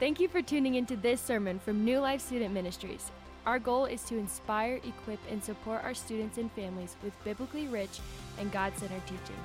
[0.00, 3.12] Thank you for tuning into this sermon from New Life Student Ministries.
[3.46, 8.00] Our goal is to inspire, equip, and support our students and families with biblically rich
[8.40, 9.36] and God centered teaching.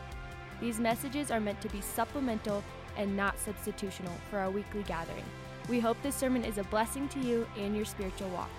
[0.59, 2.63] These messages are meant to be supplemental
[2.97, 5.23] and not substitutional for our weekly gathering.
[5.69, 8.49] We hope this sermon is a blessing to you and your spiritual walk.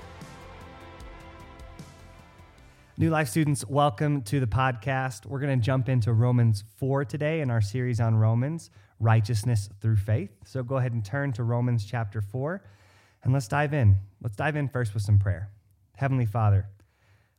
[2.97, 5.27] New Life students, welcome to the podcast.
[5.27, 8.71] We're going to jump into Romans 4 today in our series on Romans,
[9.01, 10.31] righteousness through faith.
[10.45, 12.63] So go ahead and turn to Romans chapter 4
[13.25, 13.97] and let's dive in.
[14.23, 15.51] Let's dive in first with some prayer.
[15.97, 16.67] Heavenly Father,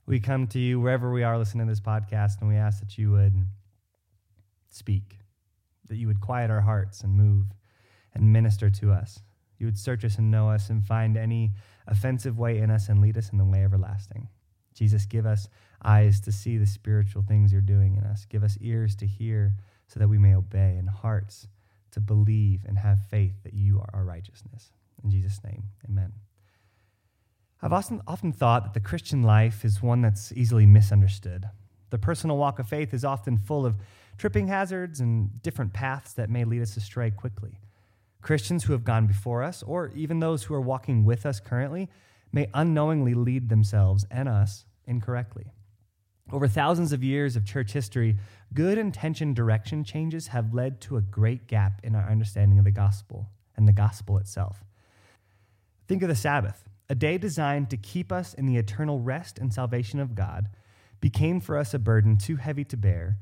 [0.05, 2.97] we come to you wherever we are listening to this podcast and we ask that
[2.97, 3.45] you would
[4.69, 5.19] speak,
[5.87, 7.47] that you would quiet our hearts and move
[8.13, 9.19] and minister to us.
[9.57, 11.51] You would search us and know us and find any
[11.87, 14.27] offensive way in us and lead us in the way everlasting.
[14.73, 15.47] Jesus, give us
[15.83, 18.25] eyes to see the spiritual things you're doing in us.
[18.25, 19.53] Give us ears to hear
[19.91, 21.47] so that we may obey, and hearts
[21.91, 24.71] to believe and have faith that you are our righteousness.
[25.03, 26.13] In Jesus' name, amen.
[27.61, 31.49] I've often, often thought that the Christian life is one that's easily misunderstood.
[31.89, 33.75] The personal walk of faith is often full of
[34.17, 37.59] tripping hazards and different paths that may lead us astray quickly.
[38.21, 41.89] Christians who have gone before us, or even those who are walking with us currently,
[42.31, 45.51] may unknowingly lead themselves and us incorrectly.
[46.31, 48.17] Over thousands of years of church history,
[48.53, 52.71] good intentioned direction changes have led to a great gap in our understanding of the
[52.71, 54.63] gospel and the gospel itself.
[55.87, 59.53] Think of the Sabbath, a day designed to keep us in the eternal rest and
[59.53, 60.47] salvation of God,
[61.01, 63.17] became for us a burden too heavy to bear,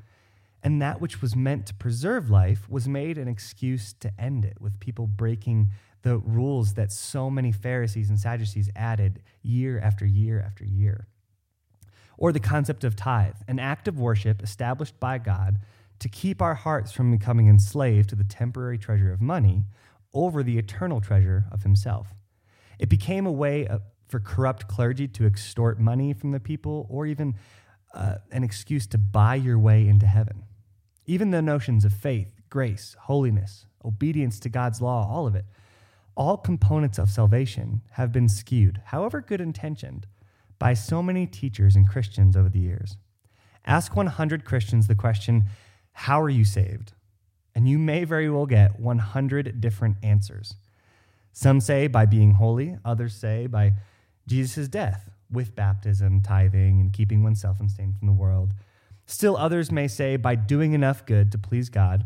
[0.62, 4.62] and that which was meant to preserve life was made an excuse to end it,
[4.62, 5.72] with people breaking
[6.04, 11.08] the rules that so many Pharisees and Sadducees added year after year after year.
[12.20, 15.58] Or the concept of tithe, an act of worship established by God
[16.00, 19.64] to keep our hearts from becoming enslaved to the temporary treasure of money
[20.14, 22.14] over the eternal treasure of Himself.
[22.78, 23.70] It became a way
[24.09, 27.35] for corrupt clergy to extort money from the people or even
[27.94, 30.44] uh, an excuse to buy your way into heaven.
[31.06, 35.46] Even the notions of faith, grace, holiness, obedience to God's law, all of it,
[36.16, 40.06] all components of salvation have been skewed, however good intentioned,
[40.59, 42.97] by so many teachers and Christians over the years.
[43.66, 45.46] Ask 100 Christians the question,
[45.94, 46.94] How are you saved?
[47.56, 50.56] And you may very well get 100 different answers.
[51.31, 53.74] Some say by being holy, others say by
[54.28, 58.53] Jesus' death, with baptism, tithing, and keeping oneself unstained from the world.
[59.06, 62.06] Still, others may say by doing enough good to please God,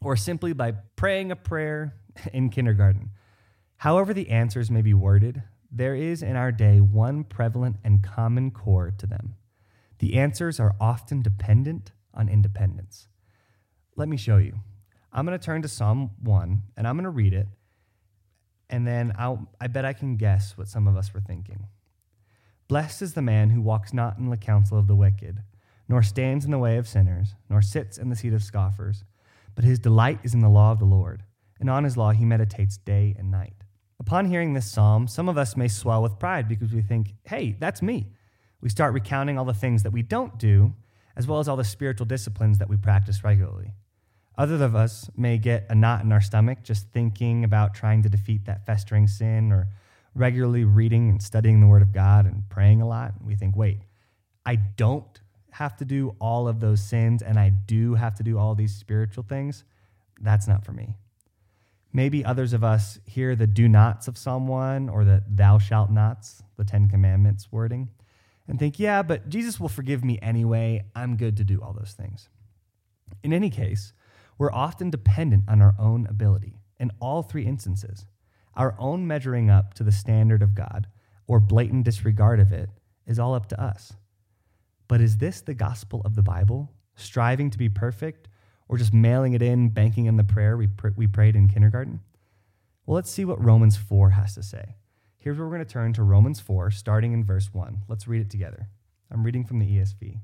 [0.00, 1.94] or simply by praying a prayer
[2.32, 3.10] in kindergarten.
[3.78, 8.50] However, the answers may be worded, there is in our day one prevalent and common
[8.50, 9.34] core to them.
[9.98, 13.08] The answers are often dependent on independence.
[13.96, 14.54] Let me show you.
[15.12, 17.48] I'm going to turn to Psalm 1 and I'm going to read it,
[18.70, 21.66] and then I'll, I bet I can guess what some of us were thinking.
[22.68, 25.42] Blessed is the man who walks not in the counsel of the wicked,
[25.88, 29.04] nor stands in the way of sinners, nor sits in the seat of scoffers,
[29.54, 31.22] but his delight is in the law of the Lord,
[31.58, 33.64] and on his law he meditates day and night.
[34.00, 37.56] Upon hearing this psalm, some of us may swell with pride because we think, hey,
[37.58, 38.06] that's me.
[38.60, 40.74] We start recounting all the things that we don't do,
[41.16, 43.72] as well as all the spiritual disciplines that we practice regularly.
[44.36, 48.08] Others of us may get a knot in our stomach just thinking about trying to
[48.08, 49.68] defeat that festering sin or
[50.14, 53.14] regularly reading and studying the Word of God and praying a lot.
[53.24, 53.80] We think, wait,
[54.46, 55.20] I don't
[55.50, 58.74] have to do all of those sins and I do have to do all these
[58.74, 59.64] spiritual things.
[60.20, 60.94] That's not for me.
[61.92, 66.42] Maybe others of us hear the do nots of 1 or the thou shalt nots,
[66.56, 67.88] the Ten Commandments wording,
[68.46, 70.84] and think, yeah, but Jesus will forgive me anyway.
[70.94, 72.28] I'm good to do all those things.
[73.22, 73.92] In any case,
[74.38, 78.06] we're often dependent on our own ability in all three instances.
[78.54, 80.88] Our own measuring up to the standard of God
[81.26, 82.70] or blatant disregard of it
[83.06, 83.92] is all up to us.
[84.88, 86.70] But is this the gospel of the Bible?
[86.96, 88.28] Striving to be perfect
[88.68, 92.00] or just mailing it in, banking on the prayer we, pr- we prayed in kindergarten?
[92.86, 94.76] Well, let's see what Romans 4 has to say.
[95.18, 97.82] Here's where we're going to turn to Romans 4, starting in verse 1.
[97.88, 98.68] Let's read it together.
[99.10, 100.20] I'm reading from the ESV.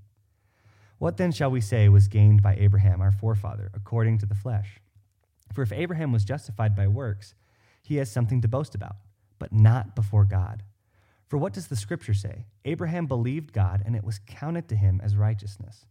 [0.99, 4.81] What then shall we say was gained by Abraham, our forefather, according to the flesh?
[5.53, 7.35] For if Abraham was justified by works,
[7.83, 8.97] he has something to boast about,
[9.39, 10.63] but not before God.
[11.29, 12.47] For what does the scripture say?
[12.65, 15.87] Abraham believed God, and it was counted to him as righteousness.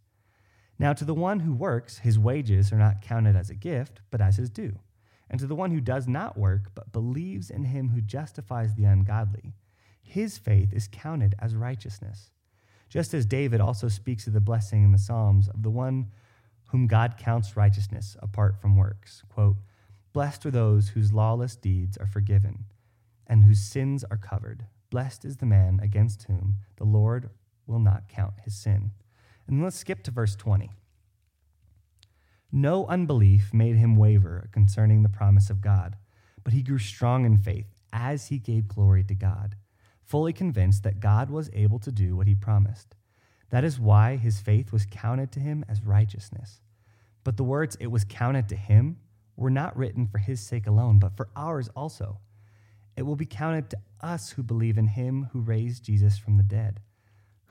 [0.79, 4.21] Now, to the one who works, his wages are not counted as a gift, but
[4.21, 4.79] as his due.
[5.29, 8.85] And to the one who does not work, but believes in him who justifies the
[8.85, 9.53] ungodly,
[10.01, 12.29] his faith is counted as righteousness.
[12.89, 16.11] Just as David also speaks of the blessing in the Psalms of the one
[16.65, 19.23] whom God counts righteousness apart from works.
[19.29, 19.57] Quote,
[20.11, 22.65] Blessed are those whose lawless deeds are forgiven
[23.25, 24.65] and whose sins are covered.
[24.91, 27.29] Blessed is the man against whom the Lord
[27.65, 28.91] will not count his sin.
[29.47, 30.71] And let's skip to verse 20.
[32.51, 35.97] No unbelief made him waver concerning the promise of God,
[36.43, 39.55] but he grew strong in faith as he gave glory to God,
[40.05, 42.95] fully convinced that God was able to do what he promised.
[43.49, 46.61] That is why his faith was counted to him as righteousness.
[47.23, 48.97] But the words, it was counted to him,
[49.35, 52.19] were not written for his sake alone, but for ours also.
[52.95, 56.43] It will be counted to us who believe in him who raised Jesus from the
[56.43, 56.81] dead,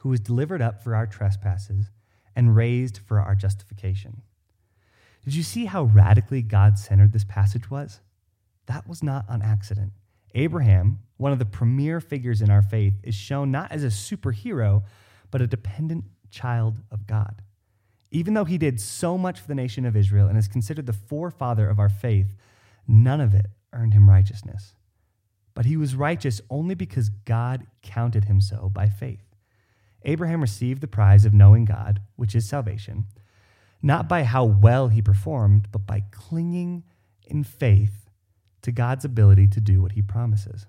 [0.02, 1.92] who was delivered up for our trespasses
[2.34, 4.22] and raised for our justification.
[5.24, 8.00] Did you see how radically God centered this passage was?
[8.66, 9.92] That was not on accident.
[10.34, 14.82] Abraham, one of the premier figures in our faith, is shown not as a superhero,
[15.30, 17.40] but a dependent child of God.
[18.10, 20.92] Even though he did so much for the nation of Israel and is considered the
[20.92, 22.34] forefather of our faith,
[22.88, 24.74] none of it earned him righteousness.
[25.54, 29.31] But he was righteous only because God counted him so by faith.
[30.04, 33.06] Abraham received the prize of knowing God, which is salvation,
[33.82, 36.84] not by how well he performed, but by clinging
[37.26, 38.08] in faith
[38.62, 40.66] to God's ability to do what he promises.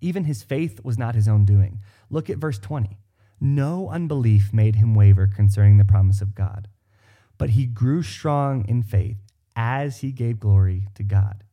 [0.00, 1.80] Even his faith was not his own doing.
[2.10, 2.98] Look at verse 20.
[3.40, 6.68] No unbelief made him waver concerning the promise of God,
[7.36, 9.18] but he grew strong in faith
[9.54, 11.44] as he gave glory to God.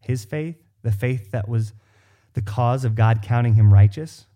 [0.00, 1.72] His faith, the faith that was
[2.34, 4.26] the cause of God counting him righteous,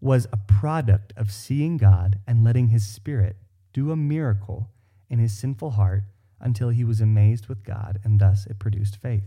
[0.00, 3.36] was a product of seeing God and letting his spirit
[3.72, 4.70] do a miracle
[5.10, 6.04] in his sinful heart
[6.40, 9.24] until he was amazed with God, and thus it produced faith.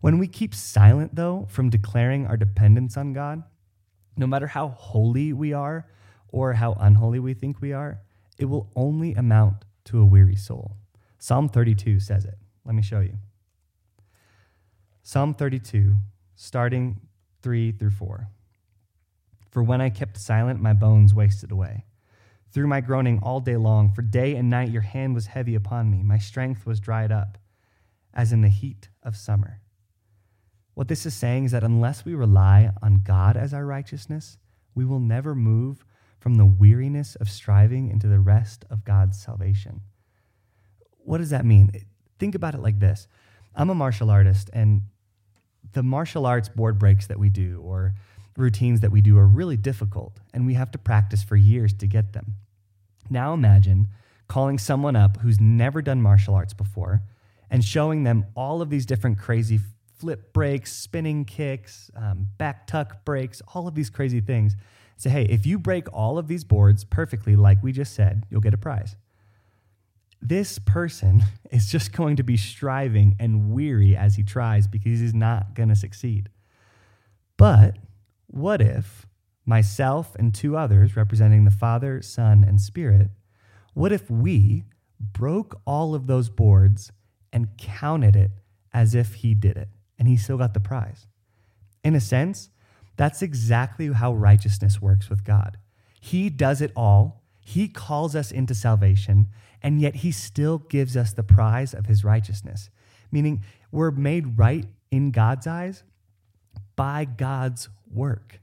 [0.00, 3.42] When we keep silent, though, from declaring our dependence on God,
[4.16, 5.86] no matter how holy we are
[6.28, 8.00] or how unholy we think we are,
[8.38, 10.76] it will only amount to a weary soul.
[11.18, 12.38] Psalm 32 says it.
[12.64, 13.18] Let me show you.
[15.02, 15.94] Psalm 32,
[16.34, 17.00] starting
[17.42, 18.28] 3 through 4.
[19.52, 21.84] For when I kept silent, my bones wasted away.
[22.50, 25.90] Through my groaning all day long, for day and night your hand was heavy upon
[25.90, 26.02] me.
[26.02, 27.36] My strength was dried up,
[28.14, 29.60] as in the heat of summer.
[30.74, 34.38] What this is saying is that unless we rely on God as our righteousness,
[34.74, 35.84] we will never move
[36.18, 39.82] from the weariness of striving into the rest of God's salvation.
[40.98, 41.72] What does that mean?
[42.18, 43.06] Think about it like this
[43.54, 44.82] I'm a martial artist, and
[45.72, 47.94] the martial arts board breaks that we do or
[48.36, 51.86] routines that we do are really difficult, and we have to practice for years to
[51.86, 52.36] get them.
[53.10, 53.88] Now imagine
[54.28, 57.02] calling someone up who's never done martial arts before
[57.50, 59.60] and showing them all of these different crazy
[59.98, 64.56] flip breaks, spinning kicks, um, back tuck breaks, all of these crazy things.
[64.96, 68.40] Say, hey, if you break all of these boards perfectly, like we just said, you'll
[68.40, 68.96] get a prize.
[70.20, 75.14] This person is just going to be striving and weary as he tries because he's
[75.14, 76.30] not going to succeed.
[77.36, 77.76] But
[78.32, 79.06] what if
[79.46, 83.10] myself and two others representing the Father, Son, and Spirit,
[83.74, 84.64] what if we
[85.00, 86.92] broke all of those boards
[87.32, 88.30] and counted it
[88.72, 89.68] as if he did it?
[90.02, 91.06] and he still got the prize.
[91.84, 92.50] In a sense,
[92.96, 95.58] that's exactly how righteousness works with God.
[96.00, 99.28] He does it all, He calls us into salvation,
[99.62, 102.68] and yet He still gives us the prize of His righteousness,
[103.12, 105.84] meaning we're made right in God's eyes
[106.76, 108.40] by God's work.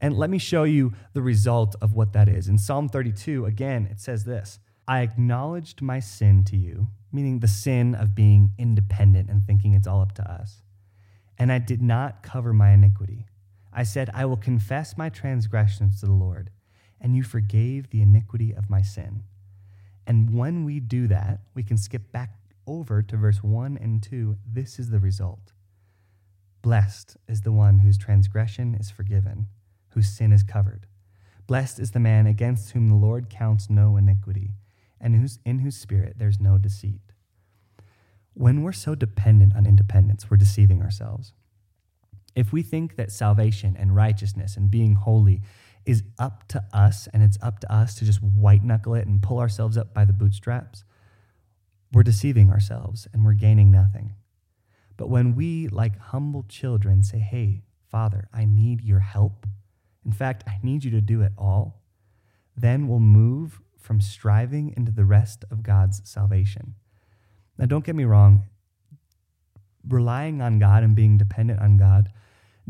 [0.00, 2.48] And let me show you the result of what that is.
[2.48, 7.48] In Psalm 32, again, it says this I acknowledged my sin to you, meaning the
[7.48, 10.62] sin of being independent and thinking it's all up to us
[11.38, 13.26] and I did not cover my iniquity.
[13.72, 16.50] I said, I will confess my transgressions to the Lord,
[17.00, 19.24] and you forgave the iniquity of my sin.
[20.06, 22.34] And when we do that, we can skip back
[22.66, 24.36] over to verse 1 and 2.
[24.46, 25.52] This is the result
[26.64, 29.48] Blessed is the one whose transgression is forgiven,
[29.90, 30.86] whose sin is covered.
[31.46, 34.52] Blessed is the man against whom the Lord counts no iniquity,
[34.98, 37.12] and in whose spirit there's no deceit.
[38.32, 41.34] When we're so dependent on independence, we're deceiving ourselves.
[42.34, 45.42] If we think that salvation and righteousness and being holy
[45.84, 49.22] is up to us and it's up to us to just white knuckle it and
[49.22, 50.82] pull ourselves up by the bootstraps,
[51.92, 54.14] we're deceiving ourselves and we're gaining nothing.
[54.96, 59.46] But when we, like humble children, say, Hey, Father, I need your help,
[60.04, 61.80] in fact, I need you to do it all,
[62.56, 66.74] then we'll move from striving into the rest of God's salvation.
[67.58, 68.44] Now, don't get me wrong,
[69.86, 72.10] relying on God and being dependent on God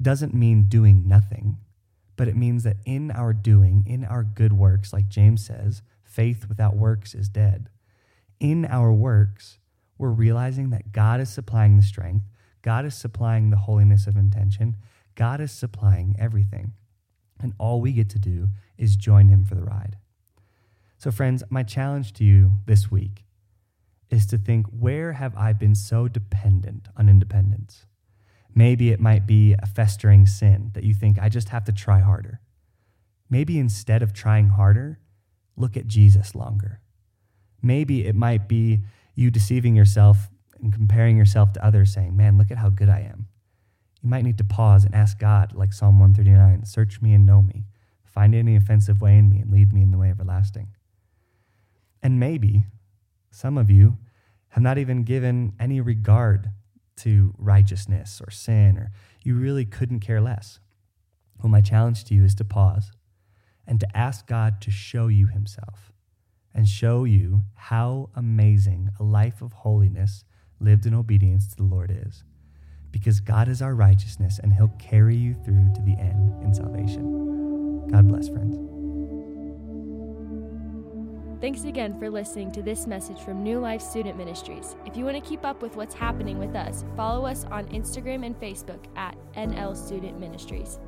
[0.01, 1.59] doesn't mean doing nothing,
[2.17, 6.47] but it means that in our doing, in our good works, like James says, faith
[6.49, 7.69] without works is dead.
[8.41, 9.59] In our works,
[9.99, 12.25] we're realizing that God is supplying the strength,
[12.63, 14.77] God is supplying the holiness of intention,
[15.15, 16.73] God is supplying everything.
[17.41, 18.49] And all we get to do
[18.79, 19.97] is join Him for the ride.
[20.97, 23.25] So, friends, my challenge to you this week
[24.11, 27.87] is to think where have I been so dependent on independence?
[28.55, 32.01] Maybe it might be a festering sin that you think I just have to try
[32.01, 32.41] harder.
[33.29, 35.01] Maybe instead of trying harder,
[35.57, 36.81] look at Jesus longer.
[37.61, 38.83] Maybe it might be
[39.15, 40.29] you deceiving yourself
[40.61, 43.27] and comparing yourself to others, saying, Man, look at how good I am.
[44.03, 47.43] You might need to pause and ask God, like Psalm 139 Search me and know
[47.43, 47.65] me.
[48.05, 50.69] Find any offensive way in me and lead me in the way everlasting.
[52.03, 52.67] And maybe
[53.31, 53.99] some of you
[54.51, 56.51] have not even given any regard
[56.97, 58.93] to righteousness or sin, or
[59.25, 60.61] you really couldn't care less.
[61.43, 62.93] Well, my challenge to you is to pause
[63.67, 65.94] and to ask God to show you Himself
[66.55, 70.25] and show you how amazing a life of holiness
[70.61, 72.25] lived in obedience to the Lord is.
[72.91, 77.89] Because God is our righteousness and He'll carry you through to the end in salvation.
[77.91, 78.57] God bless, friends.
[81.41, 84.77] Thanks again for listening to this message from New Life Student Ministries.
[84.87, 88.25] If you want to keep up with what's happening with us, follow us on Instagram
[88.25, 90.79] and Facebook at NL Student Ministries.